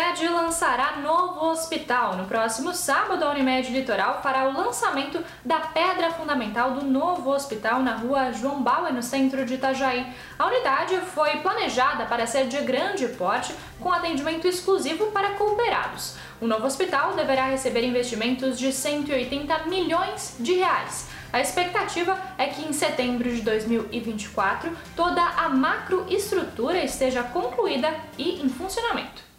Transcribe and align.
Unimed 0.00 0.28
lançará 0.28 0.96
novo 0.96 1.44
hospital. 1.50 2.16
No 2.16 2.24
próximo 2.24 2.72
sábado, 2.72 3.22
a 3.22 3.30
Unimed 3.30 3.70
Litoral 3.70 4.22
fará 4.22 4.48
o 4.48 4.52
lançamento 4.52 5.22
da 5.44 5.60
pedra 5.60 6.10
fundamental 6.10 6.72
do 6.72 6.86
novo 6.86 7.30
hospital 7.30 7.82
na 7.82 7.96
rua 7.96 8.32
João 8.32 8.62
Bauer, 8.62 8.94
no 8.94 9.02
centro 9.02 9.44
de 9.44 9.54
Itajaí. 9.54 10.06
A 10.38 10.46
unidade 10.46 10.96
foi 11.14 11.36
planejada 11.40 12.06
para 12.06 12.26
ser 12.26 12.46
de 12.48 12.58
grande 12.62 13.08
porte, 13.08 13.54
com 13.78 13.92
atendimento 13.92 14.46
exclusivo 14.46 15.08
para 15.08 15.34
cooperados. 15.34 16.16
O 16.40 16.46
novo 16.46 16.66
hospital 16.66 17.12
deverá 17.12 17.44
receber 17.44 17.84
investimentos 17.84 18.58
de 18.58 18.72
180 18.72 19.66
milhões 19.66 20.36
de 20.40 20.54
reais. 20.54 21.08
A 21.30 21.42
expectativa 21.42 22.18
é 22.38 22.46
que 22.46 22.66
em 22.66 22.72
setembro 22.72 23.30
de 23.30 23.42
2024 23.42 24.74
toda 24.96 25.22
a 25.22 25.50
macroestrutura 25.50 26.82
esteja 26.82 27.22
concluída 27.22 27.94
e 28.16 28.42
em 28.42 28.48
funcionamento. 28.48 29.29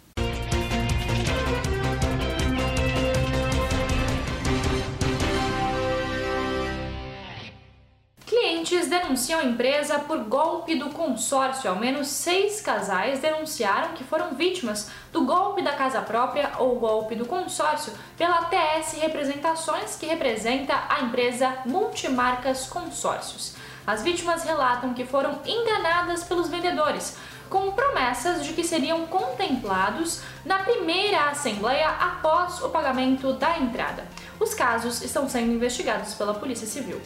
Clientes 8.72 8.88
denunciam 8.88 9.38
a 9.38 9.44
empresa 9.44 9.98
por 9.98 10.16
golpe 10.20 10.74
do 10.74 10.88
consórcio. 10.88 11.68
Ao 11.68 11.76
menos 11.76 12.08
seis 12.08 12.58
casais 12.62 13.20
denunciaram 13.20 13.92
que 13.92 14.02
foram 14.02 14.34
vítimas 14.34 14.90
do 15.12 15.26
golpe 15.26 15.60
da 15.60 15.72
casa 15.72 16.00
própria 16.00 16.52
ou 16.58 16.76
golpe 16.76 17.14
do 17.14 17.26
consórcio 17.26 17.92
pela 18.16 18.46
TS 18.46 18.94
Representações, 18.98 19.96
que 19.96 20.06
representa 20.06 20.72
a 20.88 21.02
empresa 21.02 21.58
Multimarcas 21.66 22.66
Consórcios. 22.66 23.54
As 23.86 24.02
vítimas 24.02 24.42
relatam 24.42 24.94
que 24.94 25.04
foram 25.04 25.38
enganadas 25.44 26.24
pelos 26.24 26.48
vendedores, 26.48 27.18
com 27.50 27.72
promessas 27.72 28.42
de 28.42 28.54
que 28.54 28.64
seriam 28.64 29.06
contemplados 29.06 30.22
na 30.46 30.60
primeira 30.60 31.28
assembleia 31.28 31.90
após 31.90 32.62
o 32.62 32.70
pagamento 32.70 33.34
da 33.34 33.58
entrada. 33.58 34.08
Os 34.40 34.54
casos 34.54 35.02
estão 35.02 35.28
sendo 35.28 35.52
investigados 35.52 36.14
pela 36.14 36.32
Polícia 36.32 36.66
Civil. 36.66 37.02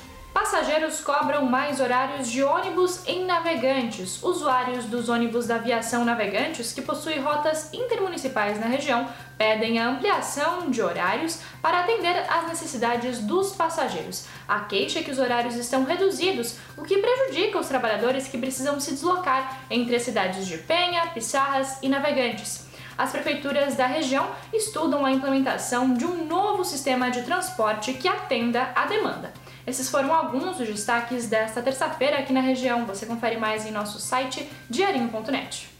Passageiros 0.46 1.00
cobram 1.00 1.44
mais 1.44 1.80
horários 1.80 2.30
de 2.30 2.40
ônibus 2.40 3.04
em 3.04 3.24
navegantes. 3.24 4.22
Usuários 4.22 4.84
dos 4.84 5.08
ônibus 5.08 5.48
da 5.48 5.56
aviação 5.56 6.04
navegantes 6.04 6.72
que 6.72 6.80
possuem 6.80 7.20
rotas 7.20 7.68
intermunicipais 7.74 8.60
na 8.60 8.66
região 8.66 9.08
pedem 9.36 9.80
a 9.80 9.88
ampliação 9.88 10.70
de 10.70 10.80
horários 10.80 11.40
para 11.60 11.80
atender 11.80 12.24
às 12.30 12.46
necessidades 12.46 13.18
dos 13.18 13.56
passageiros. 13.56 14.26
A 14.46 14.60
queixa 14.60 15.00
é 15.00 15.02
que 15.02 15.10
os 15.10 15.18
horários 15.18 15.56
estão 15.56 15.82
reduzidos, 15.82 16.56
o 16.76 16.84
que 16.84 16.98
prejudica 16.98 17.58
os 17.58 17.66
trabalhadores 17.66 18.28
que 18.28 18.38
precisam 18.38 18.78
se 18.78 18.92
deslocar 18.92 19.62
entre 19.68 19.96
as 19.96 20.02
cidades 20.02 20.46
de 20.46 20.58
Penha, 20.58 21.08
Pissarras 21.08 21.78
e 21.82 21.88
Navegantes. 21.88 22.66
As 22.96 23.10
prefeituras 23.10 23.74
da 23.74 23.86
região 23.86 24.30
estudam 24.52 25.04
a 25.04 25.10
implementação 25.10 25.92
de 25.92 26.06
um 26.06 26.24
novo 26.24 26.64
sistema 26.64 27.10
de 27.10 27.24
transporte 27.24 27.92
que 27.94 28.06
atenda 28.06 28.70
à 28.76 28.86
demanda. 28.86 29.32
Esses 29.66 29.90
foram 29.90 30.14
alguns 30.14 30.58
dos 30.58 30.68
destaques 30.68 31.28
desta 31.28 31.60
terça-feira 31.60 32.18
aqui 32.18 32.32
na 32.32 32.40
região. 32.40 32.86
Você 32.86 33.04
confere 33.04 33.36
mais 33.36 33.66
em 33.66 33.72
nosso 33.72 33.98
site 33.98 34.48
diarinho.net. 34.70 35.75